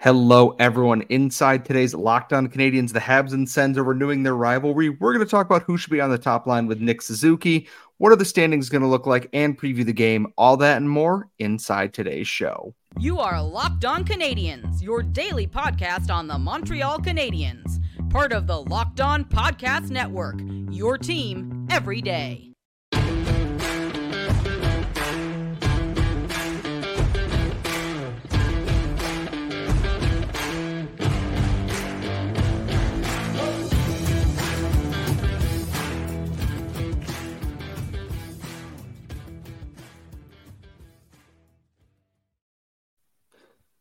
[0.00, 1.02] Hello, everyone.
[1.08, 4.90] Inside today's Locked On Canadiens, the Habs and Sens are renewing their rivalry.
[4.90, 7.66] We're going to talk about who should be on the top line with Nick Suzuki.
[7.96, 10.32] What are the standings going to look like and preview the game?
[10.38, 12.76] All that and more inside today's show.
[13.00, 18.62] You are Locked On Canadiens, your daily podcast on the Montreal Canadiens, part of the
[18.62, 20.40] Locked On Podcast Network,
[20.70, 22.52] your team every day.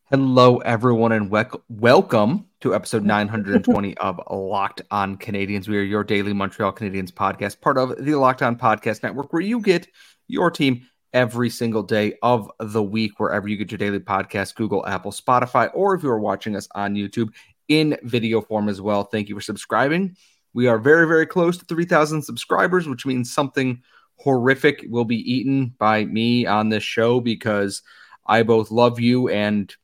[0.10, 5.68] Hello, everyone, and we- welcome to episode 920 of Locked On Canadiens.
[5.68, 9.42] We are your daily Montreal Canadiens podcast, part of the Locked On Podcast Network, where
[9.42, 9.86] you get
[10.30, 14.88] your team every single day of the week, wherever you get your daily podcast, Google,
[14.88, 17.34] Apple, Spotify, or if you are watching us on YouTube
[17.68, 19.04] in video form as well.
[19.04, 20.16] Thank you for subscribing.
[20.54, 23.82] We are very, very close to 3,000 subscribers, which means something
[24.16, 27.82] horrific will be eaten by me on this show because
[28.26, 29.76] I both love you and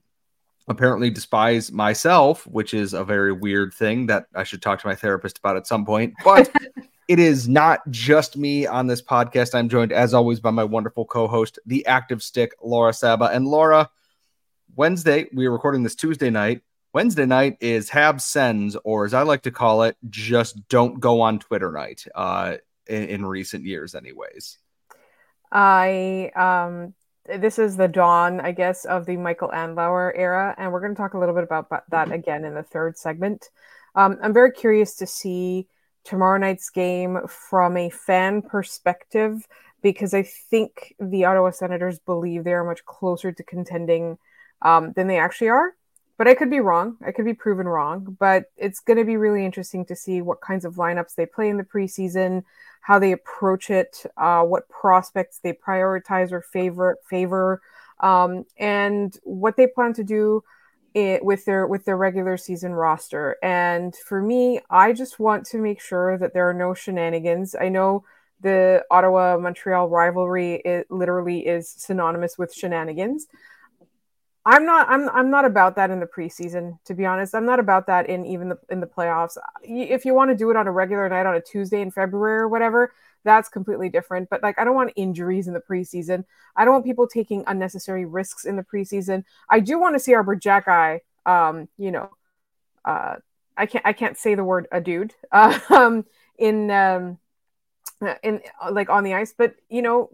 [0.68, 4.96] apparently despise myself, which is a very weird thing that I should talk to my
[4.96, 6.14] therapist about at some point.
[6.24, 6.52] But
[7.08, 9.56] it is not just me on this podcast.
[9.56, 13.26] I'm joined, as always, by my wonderful co host, the active stick, Laura Saba.
[13.26, 13.90] And Laura,
[14.76, 16.62] Wednesday, we are recording this Tuesday night.
[16.94, 21.22] Wednesday night is Habs Sens, or as I like to call it, just don't go
[21.22, 22.58] on Twitter night uh,
[22.88, 24.60] in, in recent years, anyways.
[25.52, 26.96] I um
[27.26, 31.02] this is the dawn, I guess, of the Michael Andlauer era, and we're going to
[31.02, 32.12] talk a little bit about that mm-hmm.
[32.12, 33.50] again in the third segment.
[33.96, 35.68] Um, I'm very curious to see
[36.04, 39.48] tomorrow night's game from a fan perspective
[39.82, 44.18] because I think the Ottawa Senators believe they are much closer to contending
[44.62, 45.76] um, than they actually are.
[46.18, 46.98] But I could be wrong.
[47.06, 48.16] I could be proven wrong.
[48.20, 51.50] But it's going to be really interesting to see what kinds of lineups they play
[51.50, 52.44] in the preseason
[52.84, 57.62] how they approach it, uh, what prospects they prioritize or favor favor,
[58.02, 60.44] um, and what they plan to do
[60.94, 63.38] it, with their with their regular season roster.
[63.42, 67.56] And for me, I just want to make sure that there are no shenanigans.
[67.60, 68.04] I know
[68.42, 73.28] the Ottawa Montreal rivalry it literally is synonymous with shenanigans.
[74.46, 77.34] I'm not I'm I'm not about that in the preseason to be honest.
[77.34, 79.38] I'm not about that in even the in the playoffs.
[79.64, 82.42] If you want to do it on a regular night on a Tuesday in February
[82.42, 82.94] or whatever,
[83.24, 84.30] that's completely different.
[84.30, 86.26] But like I don't want injuries in the preseason.
[86.58, 89.24] I don't want people taking unnecessary risks in the preseason.
[89.50, 92.10] I do want to see Arber Xhekaj um, you know,
[92.86, 93.16] uh
[93.56, 96.06] I can't I can't say the word a dude um
[96.38, 97.18] in um
[98.24, 100.10] in like on the ice, but you know,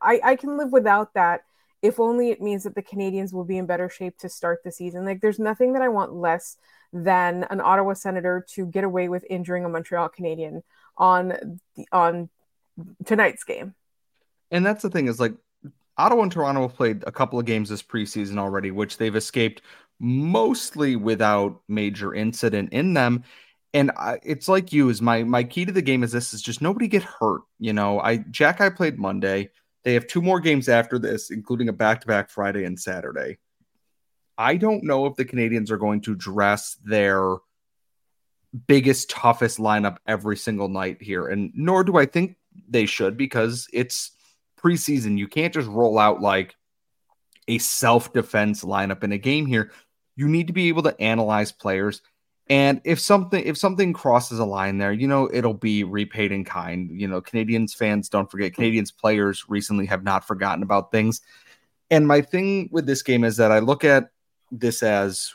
[0.00, 1.44] I I can live without that
[1.84, 4.72] if only it means that the Canadiens will be in better shape to start the
[4.72, 5.04] season.
[5.04, 6.56] Like there's nothing that I want less
[6.94, 10.62] than an Ottawa Senator to get away with injuring a Montreal Canadian
[10.96, 12.30] on the, on
[13.04, 13.74] tonight's game.
[14.50, 15.34] And that's the thing is like
[15.98, 19.60] Ottawa and Toronto have played a couple of games this preseason already, which they've escaped
[20.00, 23.24] mostly without major incident in them.
[23.74, 26.40] And I, it's like you is my my key to the game is this is
[26.40, 27.42] just nobody get hurt.
[27.58, 29.50] You know, I Jack I played Monday.
[29.84, 33.38] They have two more games after this, including a back to back Friday and Saturday.
[34.36, 37.36] I don't know if the Canadiens are going to dress their
[38.66, 41.28] biggest, toughest lineup every single night here.
[41.28, 42.36] And nor do I think
[42.68, 44.12] they should because it's
[44.58, 45.18] preseason.
[45.18, 46.56] You can't just roll out like
[47.46, 49.70] a self defense lineup in a game here.
[50.16, 52.00] You need to be able to analyze players
[52.50, 56.44] and if something if something crosses a line there, you know, it'll be repaid in
[56.44, 56.90] kind.
[57.00, 58.54] You know, Canadiens fans don't forget.
[58.54, 58.62] Hmm.
[58.62, 61.20] Canadiens players recently have not forgotten about things.
[61.90, 64.10] And my thing with this game is that I look at
[64.50, 65.32] this as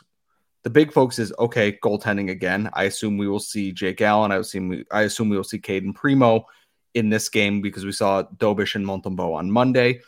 [0.63, 2.69] the big focus is okay, goaltending again.
[2.73, 4.31] I assume we will see Jake Allen.
[4.31, 6.45] I assume I assume we will see Cayden Primeau
[6.93, 10.01] in this game because we saw Dobeš and Montembeault on Monday.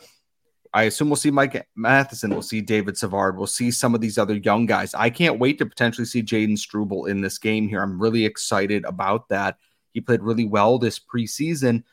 [0.74, 2.32] I assume we'll see Mike Matheson.
[2.32, 3.38] We'll see David Savard.
[3.38, 4.94] We'll see some of these other young guys.
[4.94, 7.82] I can't wait to potentially see Jaden Struble in this game here.
[7.82, 9.58] I'm really excited about that.
[9.92, 11.84] He played really well this preseason.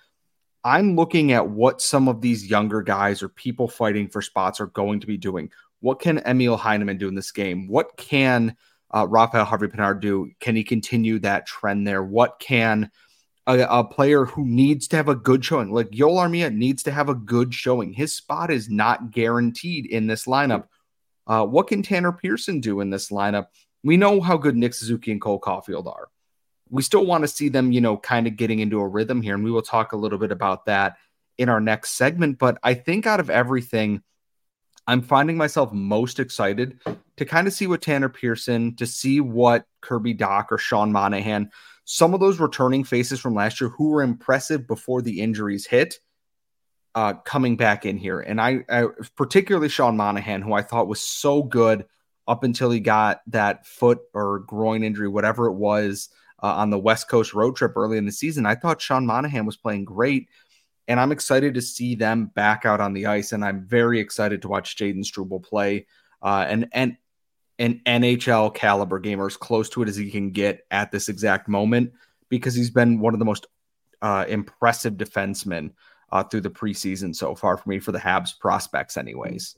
[0.62, 4.66] I'm looking at what some of these younger guys or people fighting for spots are
[4.66, 5.50] going to be doing.
[5.80, 7.69] What can Emil Heineman do in this game?
[7.69, 8.56] What can
[8.90, 10.30] uh, Rafaël Harvey Pinard do?
[10.40, 12.02] Can he continue that trend there?
[12.02, 12.90] What can
[13.48, 16.92] a, a, player who needs to have a good showing, like Joel Armia, needs to
[16.92, 17.92] have a good showing?
[17.92, 20.64] His spot is not guaranteed in this lineup.
[21.26, 23.46] Uh, what can Tanner Pearson do in this lineup?
[23.82, 26.08] We know how good Nick Suzuki and Cole Caufield are.
[26.70, 29.34] We still want to see them, you know, kind of getting into a rhythm here.
[29.34, 30.98] And we will talk a little bit about that
[31.38, 32.38] in our next segment.
[32.38, 34.02] But I think out of everything,
[34.86, 36.80] I'm finding myself most excited
[37.16, 41.50] to kind of see what Tanner Pearson, to see what Kirby Dach or Sean Monahan,
[41.90, 46.00] some of those returning faces from last year who were impressive before the injuries hit,
[46.94, 48.20] uh, coming back in here.
[48.20, 51.87] And I, I, particularly Sean Monahan, who I thought was so good
[52.26, 56.11] up until he got that foot or groin injury, whatever it was,
[56.43, 58.44] uh, on the West Coast road trip early in the season.
[58.44, 60.29] I thought Sean Monahan was playing great.
[60.88, 63.32] And I'm excited to see them back out on the ice.
[63.32, 65.87] And I'm very excited to watch Jaden Struble play
[66.20, 66.99] uh, and, and
[67.58, 71.49] an NHL caliber gamer as close to it as he can get at this exact
[71.49, 71.93] moment
[72.28, 73.46] because he's been one of the most
[74.02, 75.72] uh, impressive defensemen
[76.12, 79.56] uh, through the preseason so far for me for the Habs prospects, anyways.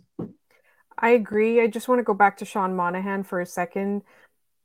[0.98, 1.62] I agree.
[1.62, 4.02] I just want to go back to Sean Monahan for a second.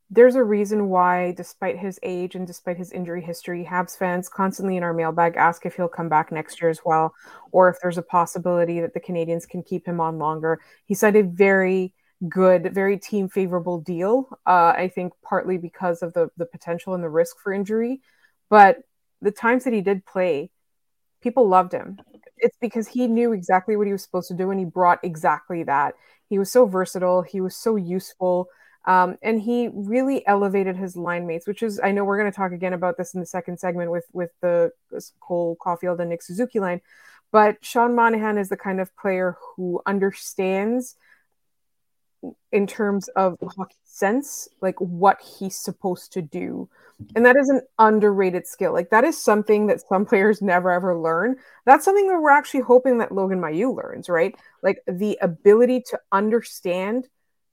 [0.09, 4.77] There's a reason why, despite his age and despite his injury history, Habs fans constantly
[4.77, 7.13] in our mailbag ask if he'll come back next year as well,
[7.51, 10.59] or if there's a possibility that the Canadiens can keep him on longer.
[10.85, 11.93] He signed a very
[12.27, 14.27] good, very team favorable deal.
[14.45, 18.01] Uh, I think partly because of the the potential and the risk for injury,
[18.49, 18.79] but
[19.21, 20.51] the times that he did play,
[21.21, 21.99] people loved him.
[22.37, 25.63] It's because he knew exactly what he was supposed to do, and he brought exactly
[25.63, 25.95] that.
[26.29, 27.21] He was so versatile.
[27.21, 28.49] He was so useful.
[28.85, 32.35] Um, and he really elevated his line mates, which is I know we're going to
[32.35, 34.71] talk again about this in the second segment with with the
[35.19, 36.81] Cole Caufield and Nick Suzuki line,
[37.31, 40.95] but Sean Monahan is the kind of player who understands
[42.51, 46.69] in terms of hockey sense, like what he's supposed to do.
[47.15, 48.73] And that is an underrated skill.
[48.73, 51.37] Like that is something that some players never ever learn.
[51.65, 54.35] That's something that we're actually hoping that Logan Mailloux learns, right?
[54.63, 57.07] Like the ability to understand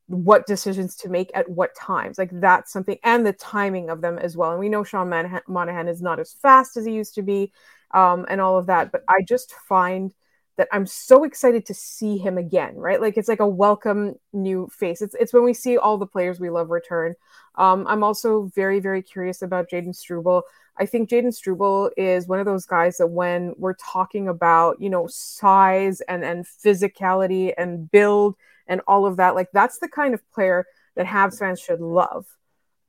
[0.07, 2.19] what decisions to make at what times.
[2.19, 4.51] Like that's something, and the timing of them as well.
[4.51, 5.09] And we know Sean
[5.49, 7.53] Monahan is not as fast as he used to be,
[7.93, 8.93] um, and all of that.
[8.93, 10.13] But I just find
[10.57, 13.01] that I'm so excited to see him again, right?
[13.01, 15.01] Like it's like a welcome new face.
[15.01, 17.15] It's it's when we see all the players we love return.
[17.57, 20.43] Um, I'm also very very curious about Jaden Struble.
[20.77, 24.91] I think Jaden Struble is one of those guys that when we're talking about you
[24.91, 30.15] know size and and physicality and build and all of that, like that's the kind
[30.15, 30.67] of player
[30.97, 32.27] that Habs fans should love.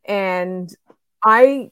[0.06, 0.74] And
[1.24, 1.72] I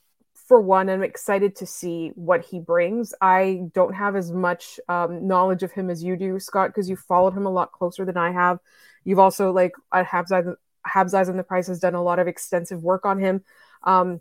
[0.52, 3.14] for one, I'm excited to see what he brings.
[3.22, 6.98] I don't have as much um, knowledge of him as you do, Scott, because you
[6.98, 8.60] followed him a lot closer than I have.
[9.06, 10.54] You've also, like, at Habs Eyes,
[10.86, 13.46] Habs Eyes the Prize has done a lot of extensive work on him.
[13.84, 14.20] Um,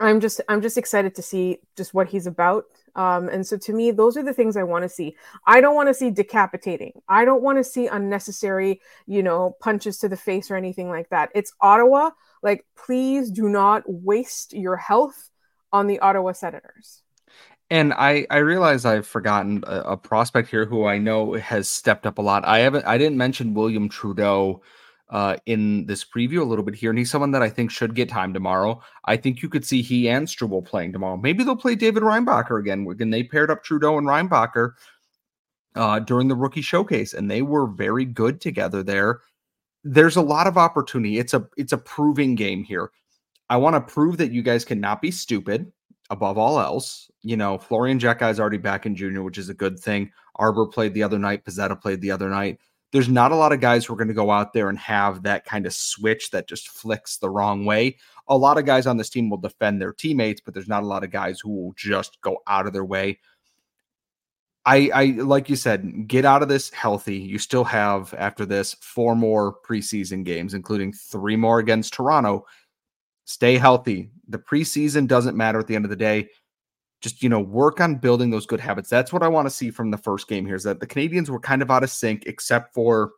[0.00, 2.64] I'm just, I'm just excited to see just what he's about.
[2.94, 5.14] Um, and so to me, those are the things I want to see.
[5.46, 7.02] I don't want to see decapitating.
[7.06, 11.10] I don't want to see unnecessary, you know, punches to the face or anything like
[11.10, 11.28] that.
[11.34, 12.12] It's Ottawa.
[12.42, 15.29] Like, please do not waste your health
[15.72, 17.02] on the Ottawa Senators.
[17.70, 22.04] And I, I realize I've forgotten a, a, prospect here who I know has stepped
[22.04, 22.44] up a lot.
[22.44, 24.60] I haven't I didn't mention William Trudeau
[25.10, 27.94] uh, in this preview a little bit here, and he's someone that I think should
[27.94, 28.80] get time tomorrow.
[29.04, 31.16] I think you could see he and Struble playing tomorrow.
[31.16, 32.86] Maybe they'll play David Reinbacher again.
[32.88, 34.72] Again, they paired up Trudeau and Reinbacher
[35.74, 39.20] uh, during the rookie showcase, and they were very good together there.
[39.82, 41.18] There's a lot of opportunity.
[41.18, 42.90] It's a it's a proving game here.
[43.50, 45.72] I want to prove that you guys cannot be stupid
[46.08, 47.10] above all else.
[47.22, 50.12] You know, Florian Xhekaj is already back in junior, which is a good thing.
[50.36, 51.44] Arber played the other night.
[51.44, 52.60] Pezzetta played the other night.
[52.92, 55.24] There's not a lot of guys who are going to go out there and have
[55.24, 57.98] that kind of switch that just flicks the wrong way.
[58.28, 60.86] A lot of guys on this team will defend their teammates, but there's not a
[60.86, 63.18] lot of guys who will just go out of their way.
[64.64, 67.16] I, I like you said, get out of this healthy.
[67.16, 72.44] You still have after this four more preseason games, including three more against Toronto
[73.30, 74.10] stay healthy.
[74.28, 76.28] The preseason doesn't matter at the end of the day.
[77.00, 78.90] Just, you know, work on building those good habits.
[78.90, 81.30] That's what I want to see from the first game here is that the Canadiens
[81.30, 83.12] were kind of out of sync, except for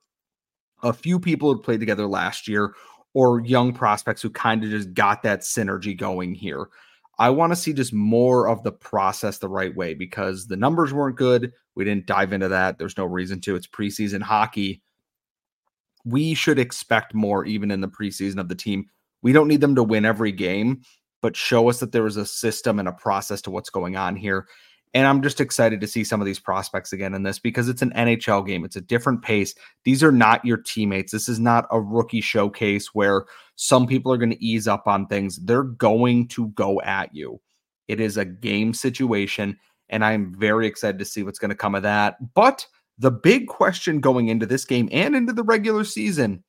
[0.83, 2.75] a few people who played together last year
[3.15, 6.69] or young prospects who kind of just got that synergy going here.
[7.19, 10.93] I want to see just more of the process the right way because the numbers
[10.93, 11.53] weren't good.
[11.75, 12.79] We didn't dive into that.
[12.79, 13.57] There's no reason to.
[13.57, 14.83] It's preseason hockey.
[16.05, 18.87] We should expect more even in the preseason of the team
[19.23, 20.83] we don't need them to win every game,
[21.21, 24.17] but show us that there is a system and a process to what's going on
[24.17, 24.47] here.
[24.95, 27.81] And I'm just excited to see some of these prospects again in this because it's
[27.81, 28.65] an NHL game.
[28.65, 29.55] It's a different pace.
[29.85, 31.13] These are not your teammates.
[31.13, 33.25] This is not a rookie showcase where
[33.57, 35.39] some people are going to ease up on things.
[35.45, 37.41] They're going to go at you.
[37.89, 39.59] It is a game situation.
[39.89, 42.17] And I'm very excited to see what's going to come of that.
[42.35, 42.67] But
[42.99, 46.45] the big question going into this game and into the regular season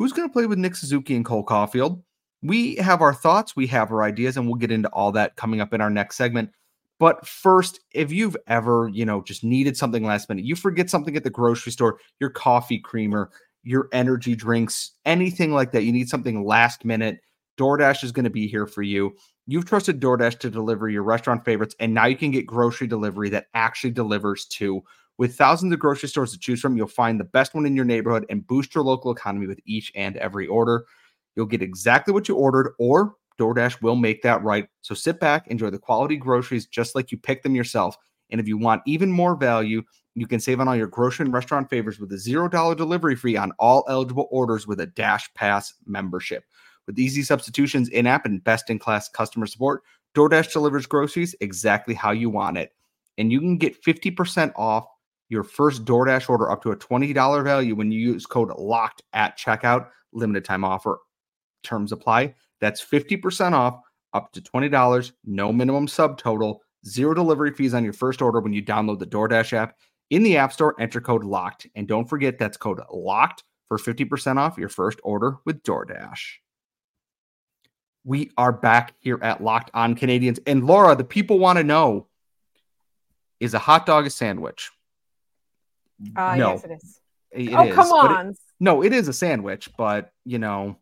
[0.00, 2.02] who's going to play with Nick Suzuki and Cole Caufield?
[2.42, 5.60] We have our thoughts, we have our ideas, and we'll get into all that coming
[5.60, 6.50] up in our next segment.
[6.98, 11.18] But first, if you've ever, you know, just needed something last minute, you forget something
[11.18, 13.30] at the grocery store, your coffee creamer,
[13.62, 17.20] your energy drinks, anything like that, you need something last minute,
[17.58, 19.14] DoorDash is going to be here for you.
[19.46, 23.28] You've trusted DoorDash to deliver your restaurant favorites, and now you can get grocery delivery
[23.30, 24.82] that actually delivers too.
[25.20, 27.84] With thousands of grocery stores to choose from, you'll find the best one in your
[27.84, 30.86] neighborhood and boost your local economy with each and every order.
[31.36, 34.66] You'll get exactly what you ordered or DoorDash will make that right.
[34.80, 37.98] So sit back, enjoy the quality groceries just like you pick them yourself.
[38.30, 39.82] And if you want even more value,
[40.14, 43.36] you can save on all your grocery and restaurant favors with a $0 delivery fee
[43.36, 46.44] on all eligible orders with a DashPass membership.
[46.86, 49.82] With easy substitutions in app and best in class customer support,
[50.14, 52.72] DoorDash delivers groceries exactly how you want it.
[53.18, 54.86] And you can get 50% off
[55.30, 59.38] your first DoorDash order up to a $20 value when you use code LOCKED at
[59.38, 59.88] checkout.
[60.12, 60.98] Limited time offer.
[61.62, 62.34] Terms apply.
[62.60, 63.80] That's 50% off
[64.12, 68.62] up to $20, no minimum subtotal, zero delivery fees on your first order when you
[68.62, 69.76] download the DoorDash app.
[70.10, 71.70] In the App Store, enter code LOCKED.
[71.76, 76.18] And don't forget that's code LOCKED for 50% off your first order with DoorDash.
[78.02, 80.40] We are back here at Locked On Canadiens.
[80.46, 82.08] And Laura, the people want to know
[83.38, 84.70] is a hot dog a sandwich?
[86.16, 86.50] Uh, no.
[86.52, 87.00] Yes, it is.
[87.32, 88.28] It oh, is, come on.
[88.30, 90.76] It, no, it is a sandwich, but, you know,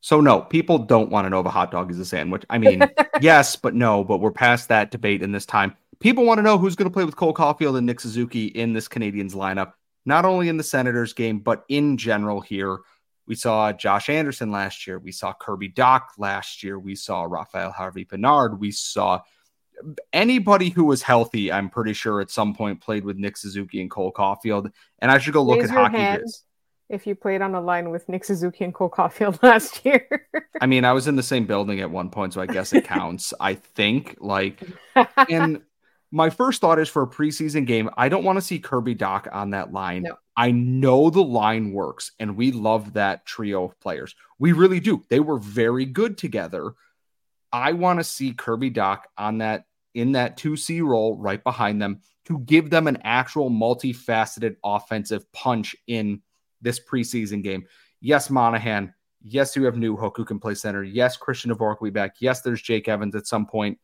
[0.00, 2.44] so no, people don't want to know if a hot dog is a sandwich.
[2.48, 2.82] I mean,
[3.20, 5.74] yes, but no, but we're past that debate in this time.
[6.00, 8.72] People want to know who's going to play with Cole Caufield and Nick Suzuki in
[8.72, 9.72] this Canadiens lineup,
[10.06, 12.78] not only in the Senators game, but in general here.
[13.26, 14.98] We saw Josh Anderson last year.
[14.98, 16.78] We saw Kirby Dach last year.
[16.78, 18.58] We saw Rafaël Harvey Pinard.
[18.58, 19.20] We saw
[20.12, 23.90] anybody who was healthy, I'm pretty sure at some point played with Nick Suzuki and
[23.90, 24.70] Cole Caufield.
[25.00, 26.24] And I should go look Raise at hockey
[26.88, 30.26] if you played on a line with Nick Suzuki and Cole Caufield last year.
[30.60, 32.84] I mean, I was in the same building at one point, so I guess it
[32.84, 33.34] counts.
[33.38, 34.62] I think like
[35.28, 35.62] and
[36.10, 39.28] my first thought is for a preseason game, I don't want to see Kirby Dach
[39.30, 40.04] on that line.
[40.04, 40.16] No.
[40.36, 44.14] I know the line works and we love that trio of players.
[44.38, 45.02] We really do.
[45.10, 46.72] They were very good together.
[47.52, 49.64] I want to see Kirby Dach on that
[49.98, 55.74] in that 2C role right behind them to give them an actual multifaceted offensive punch
[55.86, 56.22] in
[56.60, 57.64] this preseason game.
[58.00, 58.94] Yes, Monahan.
[59.22, 60.84] Yes, you have Newhook who can play center.
[60.84, 62.16] Yes, Christian Dvorak will be back.
[62.20, 63.78] Yes, there's Jake Evans at some point.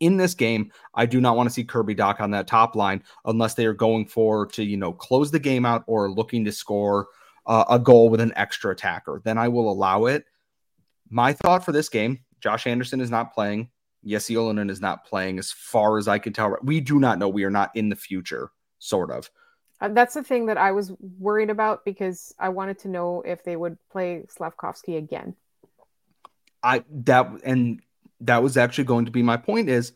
[0.00, 3.02] In this game, I do not want to see Kirby Dach on that top line
[3.24, 6.52] unless they are going for to, you know, close the game out or looking to
[6.52, 7.06] score
[7.46, 9.22] uh, a goal with an extra attacker.
[9.24, 10.24] Then I will allow it.
[11.08, 13.70] My thought for this game, Josh Anderson is not playing.
[14.04, 16.56] Jesse Ylönen is not playing as far as I can tell.
[16.62, 17.28] We do not know.
[17.28, 19.30] We are not in the future, sort of.
[19.80, 23.42] Uh, that's the thing that I was worried about because I wanted to know if
[23.44, 25.34] they would play Slafkovsky again.
[26.62, 27.80] I that and
[28.20, 29.92] that was actually going to be my point is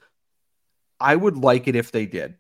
[0.99, 2.35] I would like it if they did.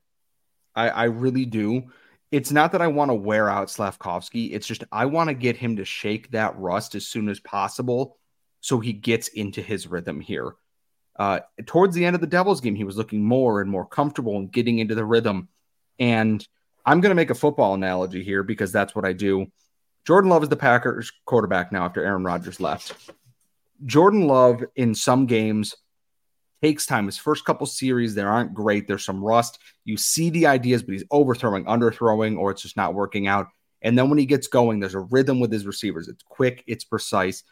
[0.74, 1.84] I, I really do.
[2.32, 4.52] It's not that I want to wear out Slafkovsky.
[4.52, 8.18] It's just I want to get him to shake that rust as soon as possible
[8.60, 10.56] so he gets into his rhythm here.
[11.18, 14.36] Uh, towards the end of the Devils game, he was looking more and more comfortable
[14.36, 15.48] and getting into the rhythm.
[15.98, 16.46] And
[16.84, 19.46] I'm going to make a football analogy here because that's what I do.
[20.06, 23.10] Jordan Love is the Packers quarterback now after Aaron Rodgers left.
[23.84, 25.74] Jordan Love in some games
[26.62, 27.06] takes time.
[27.06, 28.86] His first couple series, there aren't great.
[28.86, 29.58] There's some rust.
[29.84, 33.48] You see the ideas, but he's overthrowing, underthrowing, or it's just not working out.
[33.82, 36.08] And then when he gets going, there's a rhythm with his receivers.
[36.08, 37.42] It's quick, it's precise.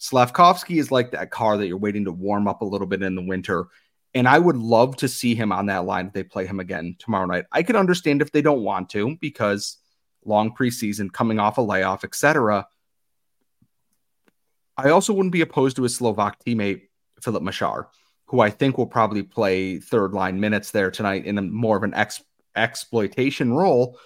[0.00, 3.14] Slafkovsky is like that car that you're waiting to warm up a little bit in
[3.14, 3.66] the winter.
[4.14, 6.96] And I would love to see him on that line if they play him again
[6.98, 7.44] tomorrow night.
[7.52, 9.78] I could understand if they don't want to because
[10.24, 12.66] long preseason, coming off a layoff, etc.
[14.76, 16.82] I also wouldn't be opposed to his Slovak teammate
[17.22, 17.86] Filip Mesar,
[18.26, 21.82] who I think will probably play third line minutes there tonight in a more of
[21.82, 22.22] an ex-
[22.54, 23.98] exploitation role.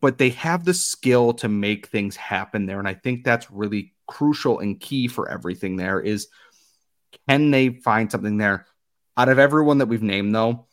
[0.00, 3.93] But they have the skill to make things happen there, and I think that's really
[4.06, 5.76] crucial and key for everything.
[5.76, 6.28] There is,
[7.28, 8.66] can they find something there?
[9.16, 10.66] Out of everyone that we've named, though,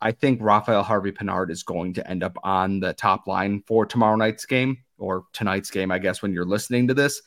[0.00, 3.86] I think Rafaël Harvey Pinard is going to end up on the top line for
[3.86, 7.22] tomorrow night's game or tonight's game, I guess, when you're listening to this.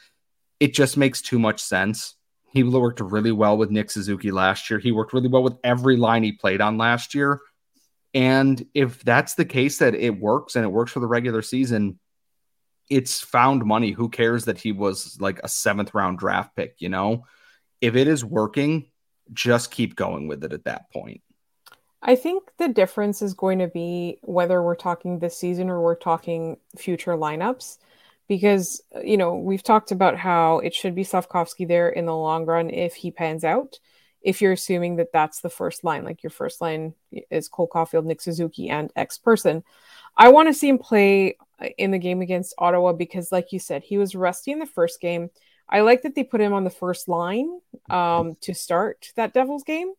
[0.60, 2.16] It just makes too much sense
[2.52, 4.80] He worked really well with Nick Suzuki last year.
[4.80, 7.42] He worked really well with every line he played on last year.
[8.14, 12.00] And if that's the case that it works and it works for the regular season,
[12.90, 13.92] it's found money.
[13.92, 17.26] Who cares that he was like a seventh round draft pick, you know?
[17.82, 18.88] If it is working,
[19.32, 21.22] just keep going with it at that point.
[22.02, 25.96] I think the difference is going to be whether we're talking this season or we're
[25.96, 27.78] talking future lineups.
[28.28, 32.46] Because, you know, we've talked about how it should be Slafkovsky there in the long
[32.46, 33.80] run if he pans out.
[34.22, 36.94] If you're assuming that that's the first line, like your first line
[37.32, 39.64] is Cole Caufield, Nick Suzuki, and X person.
[40.16, 41.38] I want to see him play
[41.78, 45.02] in the game against Ottawa because, like you said, he was rusty in the first
[45.02, 45.30] game.
[45.70, 49.64] I like that they put him on the first line um, to start that Devils
[49.64, 49.94] game,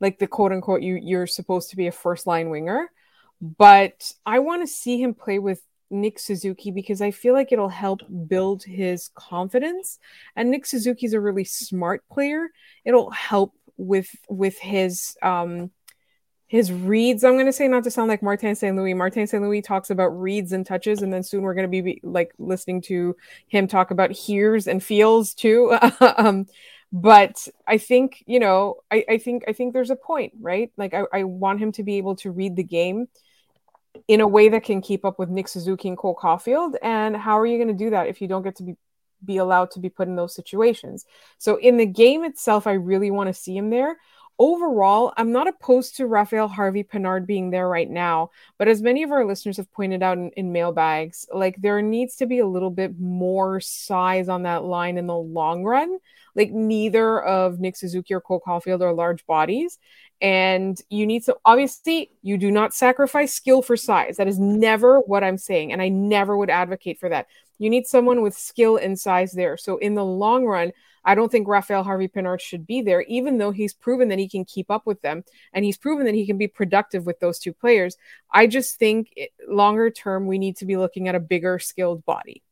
[0.00, 2.90] like the quote unquote you you're supposed to be a first line winger.
[3.40, 5.60] But I want to see him play with
[5.90, 9.98] Nick Suzuki because I feel like it'll help build his confidence.
[10.36, 12.48] And Nick Suzuki's a really smart player.
[12.84, 15.70] It'll help with with his um
[16.54, 17.24] his reads.
[17.24, 18.76] I'm going to say not to sound like Martin St.
[18.76, 18.94] Louis.
[18.94, 19.42] Martin St.
[19.42, 22.80] Louis talks about reads and touches, and then soon we're going to be like listening
[22.82, 23.16] to
[23.48, 25.76] him talk about hears and feels too.
[26.16, 26.46] um,
[26.92, 30.70] but I think you know, I, I, think I think there's a point, right?
[30.76, 33.08] Like I, I want him to be able to read the game
[34.06, 36.74] in a way that can keep up with Nick Suzuki and Cole Caufield.
[36.84, 38.76] And how are you going to do that if you don't get to be
[39.24, 41.04] be allowed to be put in those situations?
[41.36, 43.96] So in the game itself, I really want to see him there
[44.38, 49.02] overall, I'm not opposed to Rafaël Harvey Pinard being there right now, but as many
[49.02, 52.46] of our listeners have pointed out in, in mailbags, like there needs to be a
[52.46, 55.98] little bit more size on that line in the long run.
[56.34, 59.78] Like neither of Nick Suzuki or Cole Caufield are large bodies.
[60.20, 64.16] And you need to obviously you do not sacrifice skill for size.
[64.16, 65.72] That is never what I'm saying.
[65.72, 67.26] And I never would advocate for that.
[67.58, 69.56] You need someone with skill and size there.
[69.56, 70.72] So in the long run,
[71.04, 74.28] I don't think Rafaël Harvey Pinard should be there, even though he's proven that he
[74.28, 77.38] can keep up with them and he's proven that he can be productive with those
[77.38, 77.96] two players.
[78.32, 82.04] I just think it, longer term, we need to be looking at a bigger skilled
[82.04, 82.42] body.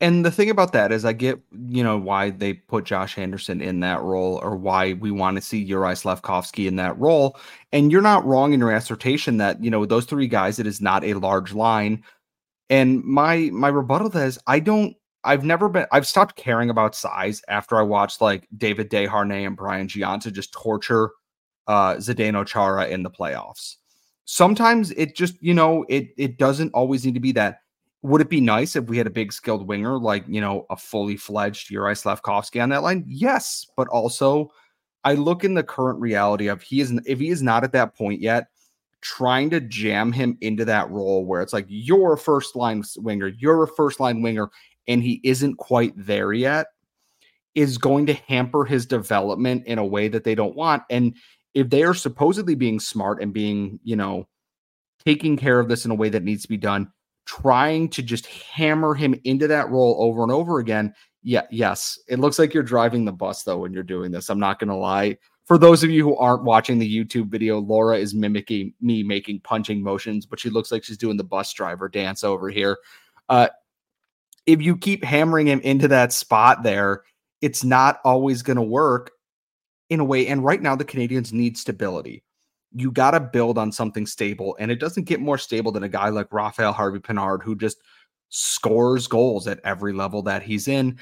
[0.00, 3.60] And the thing about that is, I get, you know, why they put Josh Anderson
[3.60, 7.36] in that role or why we want to see Juraj Slafkovsky in that role.
[7.72, 10.80] And you're not wrong in your assertion that, you know, those three guys, it is
[10.80, 12.04] not a large line.
[12.70, 14.94] And my my rebuttal to that is I don't
[15.28, 19.56] I've never been I've stopped caring about size after I watched like David Desharnais and
[19.56, 21.10] Brian Gionta just torture
[21.66, 23.76] uh Zdeno Chara in the playoffs.
[24.24, 27.60] Sometimes it just, you know, it it doesn't always need to be that.
[28.02, 30.76] Would it be nice if we had a big skilled winger like, you know, a
[30.76, 33.04] fully fledged Juraj Slafkovsky on that line?
[33.06, 34.50] Yes, but also
[35.04, 37.94] I look in the current reality of he is if he is not at that
[37.94, 38.46] point yet,
[39.02, 43.28] trying to jam him into that role where it's like you're a first line winger,
[43.28, 44.50] you're a first line winger,
[44.88, 46.66] and he isn't quite there yet
[47.54, 50.82] is going to hamper his development in a way that they don't want.
[50.90, 51.14] And
[51.54, 54.28] if they are supposedly being smart and being, you know,
[55.04, 56.92] taking care of this in a way that needs to be done,
[57.26, 60.94] trying to just hammer him into that role over and over again.
[61.22, 61.98] Yeah, yes.
[62.08, 64.30] It looks like you're driving the bus though when you're doing this.
[64.30, 65.18] I'm not going to lie.
[65.44, 69.40] For those of you who aren't watching the YouTube video, Laura is mimicking me making
[69.40, 72.78] punching motions, but she looks like she's doing the bus driver dance over here.
[73.28, 73.48] Uh,
[74.48, 77.02] if you keep hammering him into that spot there,
[77.42, 79.10] it's not always going to work
[79.90, 80.26] in a way.
[80.26, 82.24] And right now, the Canadiens need stability.
[82.72, 84.56] You got to build on something stable.
[84.58, 87.76] And it doesn't get more stable than a guy like Rafaël Harvey Pinard, who just
[88.30, 90.98] scores goals at every level that he's in.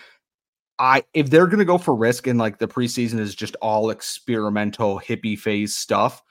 [0.81, 5.01] I if they're gonna go for risk and like the preseason is just all experimental
[5.01, 6.23] hippie phase stuff,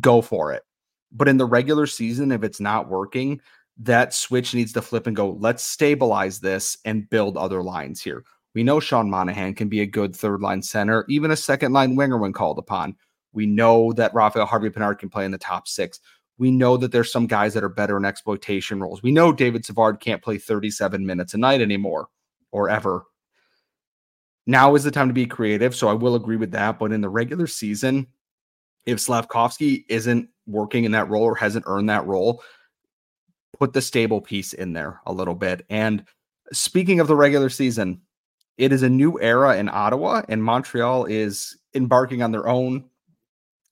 [0.00, 0.62] go for it.
[1.10, 3.40] But in the regular season, if it's not working,
[3.78, 8.24] that switch needs to flip and go, let's stabilize this and build other lines here.
[8.54, 11.96] We know Sean Monahan can be a good third line center, even a second line
[11.96, 12.96] winger when called upon.
[13.32, 16.00] We know that Rafaël Harvey Pinard can play in the top six.
[16.38, 19.02] We know that there's some guys that are better in exploitation roles.
[19.02, 22.08] We know David Savard can't play 37 minutes a night anymore
[22.50, 23.04] or ever.
[24.46, 25.74] Now is the time to be creative.
[25.74, 26.78] So I will agree with that.
[26.78, 28.06] But in the regular season,
[28.84, 32.42] if Slafkovsky isn't working in that role or hasn't earned that role,
[33.62, 35.64] put the stable piece in there a little bit.
[35.70, 36.04] And
[36.52, 38.00] speaking of the regular season,
[38.58, 42.82] it is a new era in Ottawa, and Montreal is embarking on their own,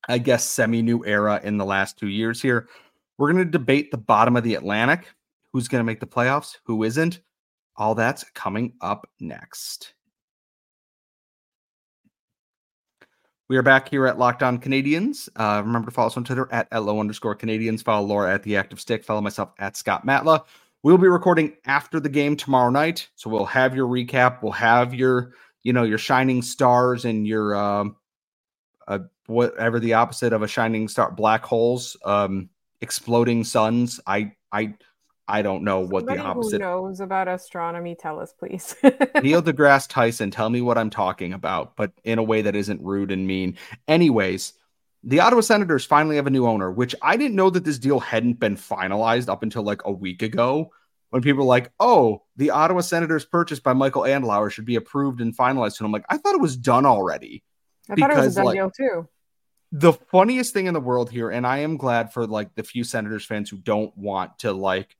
[0.08, 2.68] I guess, semi new era in the last two years here.
[3.18, 5.08] We're going to debate the bottom of the Atlantic
[5.52, 7.22] who's going to make the playoffs, who isn't.
[7.74, 9.94] All that's coming up next.
[13.50, 15.28] We are back here at Locked On Canadiens.
[15.34, 17.82] Uh, remember to follow us on Twitter at LO underscore Canadiens.
[17.82, 19.02] Follow Laura at The Active Stick.
[19.02, 20.44] Follow myself at Scott Matla.
[20.84, 23.08] We'll be recording after the game tomorrow night.
[23.16, 24.40] So we'll have your recap.
[24.40, 25.32] We'll have your,
[25.64, 27.96] you know, your shining stars and your um
[28.86, 33.98] uh, whatever the opposite of a shining star black holes um exploding suns.
[34.06, 34.74] I I
[35.30, 36.60] I don't know what Somebody the opposite.
[36.60, 37.94] Who knows about astronomy?
[37.94, 38.74] Tell us, please.
[39.22, 42.82] Neil deGrasse Tyson, tell me what I'm talking about, but in a way that isn't
[42.82, 43.56] rude and mean.
[43.86, 44.54] Anyways,
[45.04, 48.00] the Ottawa Senators finally have a new owner, which I didn't know that this deal
[48.00, 50.72] hadn't been finalized up until like a week ago.
[51.10, 55.20] When people were like, "Oh, the Ottawa Senators purchase by Michael Andlauer should be approved
[55.20, 57.42] and finalized," and I'm like, "I thought it was done already."
[57.88, 59.08] I thought it was because, a done like, deal too.
[59.72, 62.84] the funniest thing in the world here, and I am glad for like the few
[62.84, 64.96] Senators fans who don't want to like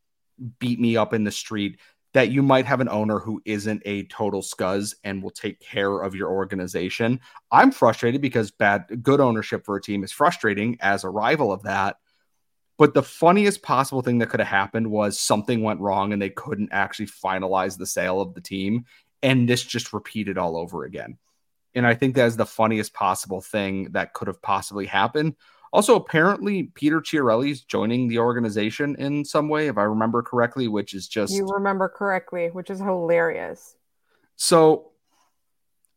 [0.59, 1.79] beat me up in the street,
[2.13, 6.01] that you might have an owner who isn't a total scuzz and will take care
[6.01, 7.21] of your organization.
[7.53, 11.63] I'm frustrated because bad good ownership for a team is frustrating as a rival of
[11.63, 11.97] that.
[12.79, 16.31] But the funniest possible thing that could have happened was something went wrong and they
[16.31, 18.87] couldn't actually finalize the sale of the team.
[19.23, 21.19] And this just repeated all over again.
[21.75, 25.37] And I think that is the funniest possible thing that could have possibly happened.
[25.73, 30.67] Also, apparently, Peter Chiarelli is joining the organization in some way, if I remember correctly,
[30.67, 33.77] which is just You remember correctly, which is hilarious.
[34.37, 34.87] so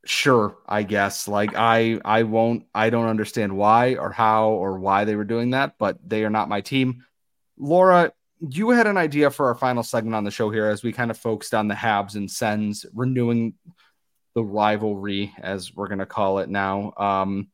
[0.05, 1.27] sure, I guess.
[1.27, 5.51] Like I I won't I don't understand why or how or why they were doing
[5.51, 7.05] that, but they are not my team.
[7.57, 10.91] Laura, you had an idea for our final segment on the show here as we
[10.91, 13.53] kind of focused on the Habs and Sens renewing
[14.36, 16.93] the rivalry, as we're gonna call it now.
[16.97, 17.47] Um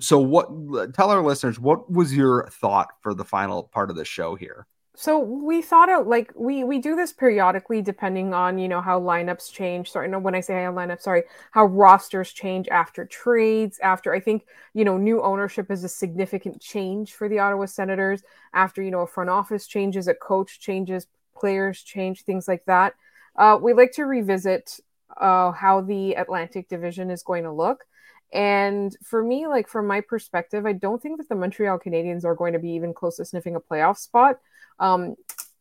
[0.00, 0.48] so what
[0.94, 4.66] tell our listeners what was your thought for the final part of the show here?
[4.98, 8.98] So we thought out like we we do this periodically depending on you know how
[8.98, 9.90] lineups change.
[9.90, 13.78] Sorry, no, when I say how lineups, sorry, how rosters change after trades.
[13.80, 18.22] After I think you know new ownership is a significant change for the Ottawa Senators.
[18.54, 21.06] After you know a front office changes, a coach changes,
[21.36, 22.94] players change, things like that.
[23.36, 24.80] Uh, we like to revisit
[25.18, 27.84] uh, how the Atlantic Division is going to look.
[28.32, 32.34] And for me, like from my perspective, I don't think that the Montreal Canadiens are
[32.34, 34.38] going to be even close to sniffing a playoff spot,
[34.78, 35.14] um,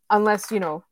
[0.10, 0.84] unless you know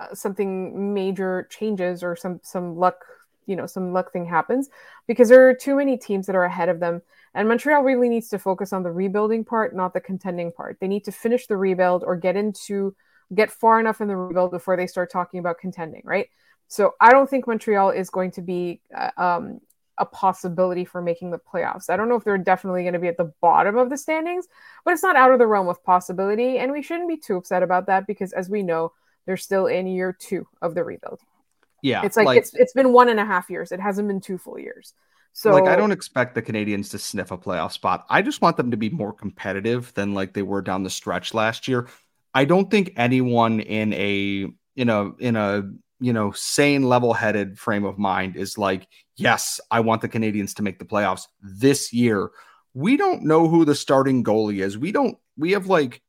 [0.00, 3.04] uh, something major changes or some some luck,
[3.46, 4.68] you know, some luck thing happens.
[5.06, 7.02] Because there are too many teams that are ahead of them,
[7.34, 10.78] and Montreal really needs to focus on the rebuilding part, not the contending part.
[10.80, 12.94] They need to finish the rebuild or get into
[13.34, 16.28] get far enough in the rebuild before they start talking about contending, right?
[16.68, 19.60] So I don't think Montreal is going to be uh, um,
[19.98, 21.88] a possibility for making the playoffs.
[21.88, 24.46] I don't know if they're definitely going to be at the bottom of the standings,
[24.84, 26.58] but it's not out of the realm of possibility.
[26.58, 28.92] And we shouldn't be too upset about that because, as we know,
[29.24, 31.20] they're still in year two of the rebuild.
[31.82, 32.02] Yeah.
[32.04, 33.72] It's like, it's it's been one and a half years.
[33.72, 34.92] It hasn't been two full years.
[35.32, 38.06] So like I don't expect the Canadiens to sniff a playoff spot.
[38.08, 41.34] I just want them to be more competitive than like they were down the stretch
[41.34, 41.88] last year.
[42.32, 47.84] I don't think anyone in a in a in a you know sane level-headed frame
[47.84, 52.30] of mind is like, yes, I want the Canadiens to make the playoffs this year.
[52.74, 54.76] We don't know who the starting goalie is.
[54.76, 56.02] We don't we have like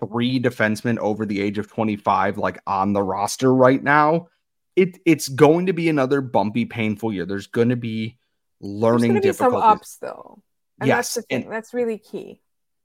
[0.00, 4.28] three defensemen over the age of 25 like on the roster right now.
[4.76, 7.26] It it's going to be another bumpy, painful year.
[7.26, 8.16] There's going to be
[8.60, 10.42] learning there's going to be some ups though.
[10.80, 11.50] And Yes, that's the thing.
[11.50, 12.40] that's really key.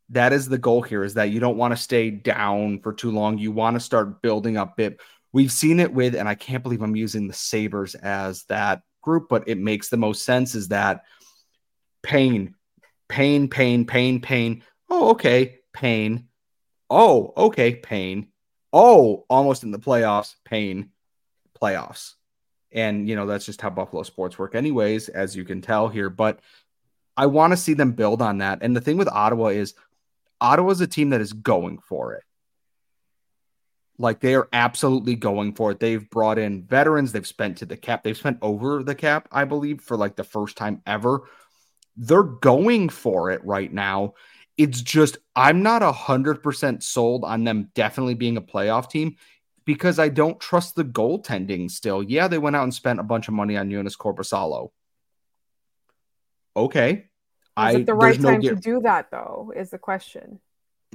[0.09, 3.11] that is the goal here is that you don't want to stay down for too
[3.11, 3.37] long.
[3.37, 4.99] You want to start building up bit.
[5.33, 9.27] We've seen it with, and I can't believe I'm using the Sabres as that group,
[9.29, 11.03] but it makes the most sense is that
[12.03, 12.55] pain,
[13.09, 14.63] pain, pain, pain, pain.
[14.89, 15.59] Oh, okay.
[15.73, 16.27] Pain.
[16.89, 17.75] Oh, okay.
[17.75, 18.27] Pain.
[18.71, 20.35] Oh, almost in the playoffs.
[20.45, 20.91] Pain.
[21.59, 22.13] Playoffs.
[22.71, 26.09] And, you know, that's just how Buffalo sports work, anyways, as you can tell here.
[26.09, 26.39] But
[27.17, 28.59] I want to see them build on that.
[28.61, 29.73] And the thing with Ottawa is
[30.41, 32.23] Ottawa's a team that is going for it.
[33.97, 35.79] Like they are absolutely going for it.
[35.79, 39.45] They've brought in veterans, they've spent to the cap, they've spent over the cap, I
[39.45, 41.21] believe, for like the first time ever.
[41.95, 44.15] They're going for it right now.
[44.57, 49.17] It's just I'm not a hundred percent sold on them definitely being a playoff team
[49.65, 52.03] because I don't trust the goaltending still.
[52.03, 54.71] Yeah, they went out and spent a bunch of money on Joonas Korpisalo.
[56.55, 56.91] Okay.
[56.91, 57.05] Is
[57.55, 59.53] I it the right no time to do that though?
[59.55, 60.39] Is the question.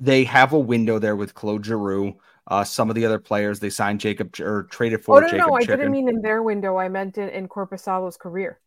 [0.00, 2.16] They have a window there with Claude Giroux.
[2.46, 5.30] Uh, some of the other players they signed Jacob or traded for Oh no, no,
[5.32, 5.54] Jacob no!
[5.54, 6.78] I didn't mean in their window.
[6.78, 8.58] I meant in, in Korpisalo's career.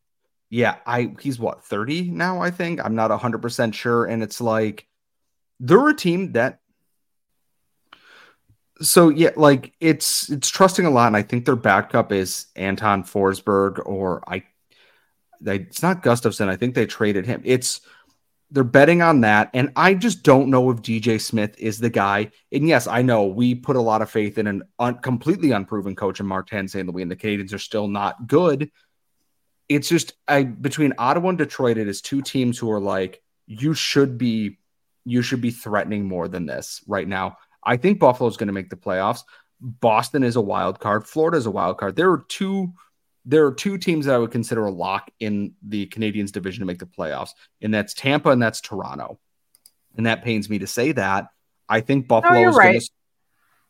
[0.50, 2.80] yeah, I he's what 30 now, I think.
[2.84, 4.88] I'm not 100% sure and it's like
[5.60, 6.60] they're a team that
[8.82, 13.04] so yeah, like it's it's trusting a lot and I think their backup is Anton
[13.04, 14.44] Forsberg or I
[15.42, 16.48] they, it's not Gustavsson.
[16.48, 17.42] I think they traded him.
[17.44, 17.82] It's
[18.52, 19.50] they're betting on that.
[19.54, 22.32] And I just don't know if DJ Smith is the guy.
[22.52, 25.96] And yes, I know we put a lot of faith in an un- completely unproven
[25.96, 26.88] coach in St.
[26.88, 28.70] Louis, and the Canadiens are still not good.
[29.70, 33.74] it's just I between Ottawa and Detroit, it is two teams who are like, you
[33.74, 34.60] should be
[35.06, 37.38] you should be threatening more than this right now.
[37.64, 39.24] I think Buffalo is going to make the playoffs.
[39.60, 41.08] Boston is a wild card.
[41.08, 41.96] Florida is a wild card.
[41.96, 42.74] There are two
[43.26, 46.66] there are two teams that I would consider a lock in the Canadiens division to
[46.66, 47.32] make the playoffs,
[47.62, 49.20] and that's Tampa and that's Toronto.
[49.96, 51.28] And that pains me to say that.
[51.68, 52.66] I think Buffalo is right.
[52.66, 52.90] going to,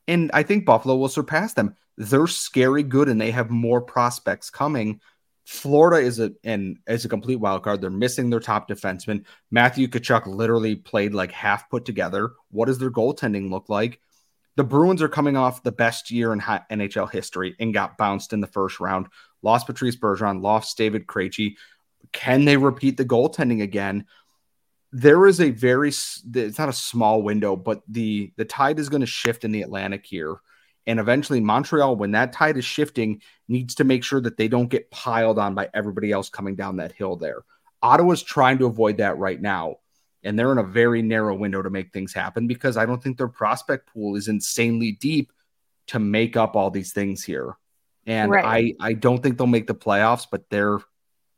[0.08, 1.76] and I think Buffalo will surpass them.
[1.98, 5.02] They're scary good, and they have more prospects coming.
[5.46, 7.82] Florida is a and is a complete wild card.
[7.82, 9.26] They're missing their top defenseman.
[9.50, 12.32] Matthew Tkachuk literally played like half put together.
[12.50, 14.00] What does their goaltending look like?
[14.56, 18.42] The Bruins are coming off the best year in NHL history and got bounced in
[18.42, 19.08] the first round.
[19.42, 21.56] Lost Patrice Bergeron, lost David Krejci.
[22.12, 24.06] Can they repeat the goaltending again?
[24.92, 29.02] There is a very it's not a small window, but the the tide is going
[29.02, 30.38] to shift in the Atlantic here.
[30.88, 34.70] And eventually, Montreal, when that tide is shifting, needs to make sure that they don't
[34.70, 37.44] get piled on by everybody else coming down that hill there.
[37.82, 39.78] Ottawa's trying to avoid that right now.
[40.24, 43.18] And they're in a very narrow window to make things happen because I don't think
[43.18, 45.32] their prospect pool is insanely deep
[45.88, 47.56] to make up all these things here.
[48.08, 48.76] And right.
[48.82, 50.80] I, I don't think they'll make the playoffs, but they're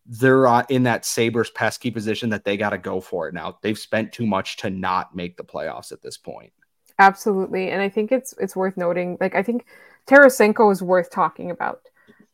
[0.06, 3.58] they're uh, in that Sabres pesky position that they got to go for it now.
[3.62, 6.52] They've spent too much to not make the playoffs at this point.
[7.00, 9.18] Absolutely, and I think it's it's worth noting.
[9.20, 9.66] Like I think
[10.08, 11.82] Tarasenko is worth talking about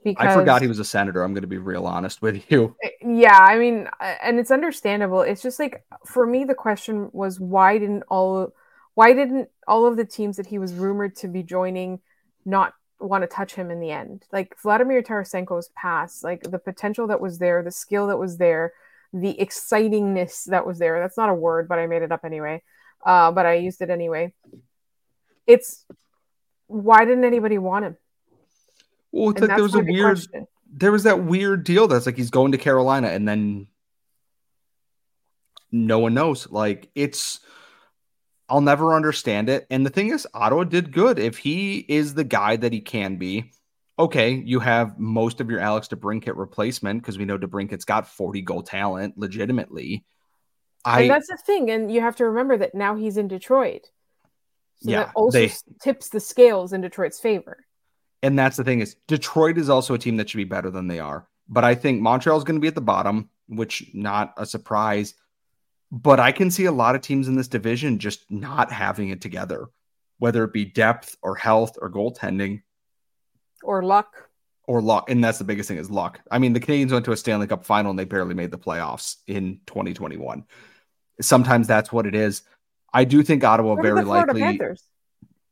[0.03, 1.23] because I forgot he was a senator.
[1.23, 2.75] I'm going to be real honest with you.
[2.83, 3.87] Eh, yeah, I mean,
[4.21, 5.21] and it's understandable.
[5.21, 8.53] It's just like for me, the question was why didn't all
[8.95, 11.99] why didn't all of the teams that he was rumored to be joining
[12.45, 14.25] not want to touch him in the end?
[14.31, 18.73] Like Vladimir Tarasenko's pass, like the potential that was there, the skill that was there,
[19.13, 20.99] the excitingness that was there.
[20.99, 22.61] That's not a word, but I made it up anyway.
[23.03, 24.33] Uh, but I used it anyway.
[25.47, 25.85] It's
[26.67, 27.97] why didn't anybody want him?
[29.11, 30.47] Well, it's and like there was a weird, question.
[30.71, 33.67] there was that weird deal that's like he's going to Carolina and then
[35.71, 36.49] no one knows.
[36.51, 37.39] Like it's,
[38.49, 39.67] I'll never understand it.
[39.69, 41.19] And the thing is, Ottawa did good.
[41.19, 43.51] If he is the guy that he can be,
[43.97, 48.41] okay, you have most of your Alex DeBrincat replacement because we know DeBrincat's got 40
[48.41, 50.05] goal talent legitimately.
[50.85, 51.69] I, and that's the thing.
[51.69, 53.89] And you have to remember that now he's in Detroit.
[54.81, 57.65] So yeah, that also they, tips the scales in Detroit's favor.
[58.23, 60.87] And that's the thing is Detroit is also a team that should be better than
[60.87, 61.27] they are.
[61.49, 65.15] But I think Montreal is going to be at the bottom, which not a surprise.
[65.91, 69.21] But I can see a lot of teams in this division just not having it
[69.21, 69.67] together,
[70.19, 72.61] whether it be depth or health or goaltending
[73.63, 74.29] or luck.
[74.65, 75.09] Or luck.
[75.09, 76.19] And that's the biggest thing is luck.
[76.29, 78.57] I mean, the Canadiens went to a Stanley Cup final and they barely made the
[78.57, 80.45] playoffs in 2021.
[81.21, 82.43] Sometimes that's what it is.
[82.93, 84.41] I do think Ottawa very likely.
[84.41, 84.83] Panthers?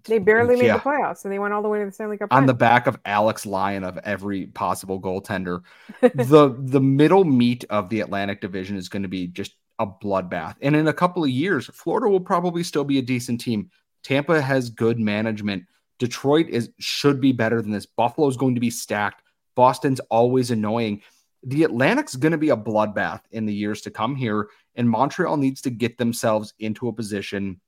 [0.06, 0.78] They barely made yeah.
[0.78, 2.30] the playoffs, and they went all the way to the Stanley Cup.
[2.32, 5.64] On the back of Alex Lyon of every possible goaltender,
[6.02, 10.56] the the middle meat of the Atlantic Division is going to be just a bloodbath.
[10.62, 13.70] And in a couple of years, Florida will probably still be a decent team.
[14.04, 15.66] Tampa has good management.
[16.00, 17.86] Detroit is should be better than this.
[17.86, 19.24] Buffalo is going to be stacked.
[19.56, 21.02] Boston's always annoying.
[21.44, 25.38] The Atlantic's going to be a bloodbath in the years to come here, and Montreal
[25.38, 27.62] needs to get themselves into a position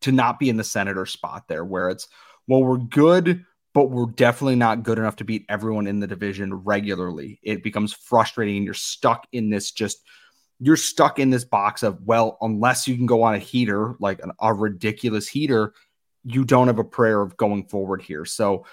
[0.00, 2.08] to not be in the senator spot there where it's
[2.46, 6.52] well we're good but we're definitely not good enough to beat everyone in the division
[6.52, 10.02] regularly it becomes frustrating and you're stuck in this just
[10.60, 14.22] you're stuck in this box of well unless you can go on a heater like
[14.22, 15.72] an, a ridiculous heater
[16.24, 18.24] you don't have a prayer of going forward here.
[18.24, 18.64] So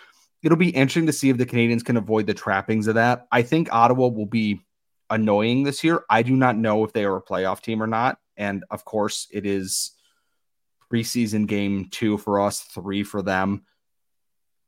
[0.42, 3.28] it'll be interesting to see if the canadiens can avoid the trappings of that.
[3.32, 4.62] I think ottawa will be
[5.10, 6.04] annoying this year.
[6.10, 8.18] I do not know if they are a playoff team or not.
[8.38, 9.92] And of course it is
[10.92, 13.66] preseason game two for us, three for them.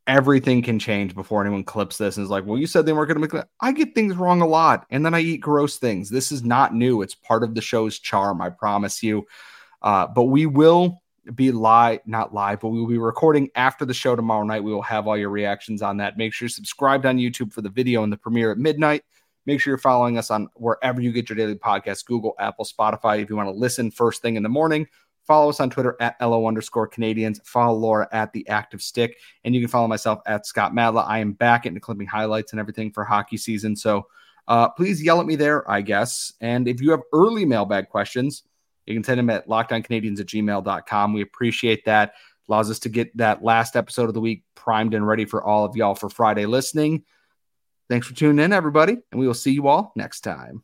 [0.05, 3.07] Everything can change before anyone clips this and is like, well, you said they weren't
[3.07, 3.47] going to make it.
[3.61, 6.09] I get things wrong a lot and then I eat gross things.
[6.09, 7.01] This is not new.
[7.01, 9.25] It's part of the show's charm, I promise you.
[9.81, 11.01] Uh, but we will
[11.35, 14.63] be live, not live, but we will be recording after the show tomorrow night.
[14.63, 16.17] We will have all your reactions on that.
[16.17, 19.03] Make sure you're subscribed on YouTube for the video and the premiere at midnight.
[19.45, 23.21] Make sure you're following us on wherever you get your daily podcast Google, Apple, Spotify.
[23.21, 24.87] If you want to listen first thing in the morning,
[25.25, 27.45] Follow us on Twitter at LO underscore Canadiens.
[27.45, 29.17] Follow Laura at the active stick.
[29.43, 31.05] And you can follow myself at Scott Matla.
[31.07, 33.75] I am back into clipping highlights and everything for hockey season.
[33.75, 34.07] So
[34.47, 36.33] uh, please yell at me there, I guess.
[36.41, 38.43] And if you have early mailbag questions,
[38.86, 41.13] you can send them at lockedoncanadiens at gmail.com.
[41.13, 42.15] We appreciate that.
[42.49, 45.63] Allows us to get that last episode of the week primed and ready for all
[45.63, 47.05] of y'all for Friday listening.
[47.89, 50.63] Thanks for tuning in, everybody, and we will see you all next time.